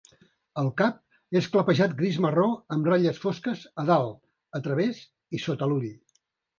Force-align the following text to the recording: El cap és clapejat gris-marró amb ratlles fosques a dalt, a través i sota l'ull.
El 0.61 0.69
cap 0.79 1.35
és 1.41 1.49
clapejat 1.57 1.93
gris-marró 2.01 2.47
amb 2.77 2.91
ratlles 2.93 3.23
fosques 3.27 3.69
a 3.85 3.89
dalt, 3.93 4.21
a 4.63 4.67
través 4.69 5.07
i 5.41 5.47
sota 5.49 5.73
l'ull. 5.75 5.91